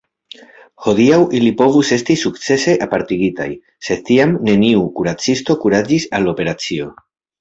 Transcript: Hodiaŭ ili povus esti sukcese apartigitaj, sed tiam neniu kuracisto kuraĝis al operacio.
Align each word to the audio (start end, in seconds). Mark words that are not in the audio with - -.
Hodiaŭ 0.85 1.17
ili 1.39 1.51
povus 1.59 1.91
esti 1.97 2.15
sukcese 2.21 2.73
apartigitaj, 2.85 3.47
sed 3.91 4.01
tiam 4.09 4.33
neniu 4.49 4.89
kuracisto 4.97 5.57
kuraĝis 5.67 6.09
al 6.21 6.33
operacio. 6.33 6.91